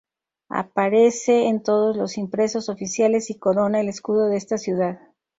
Aparece 0.49 1.45
en 1.45 1.61
todos 1.61 1.95
los 1.95 2.17
impresos 2.17 2.69
oficiales 2.69 3.29
y 3.29 3.37
corona 3.37 3.81
el 3.81 3.87
escudo 3.87 4.29
de 4.29 4.37
esta 4.37 4.57
ciudad. 4.57 4.99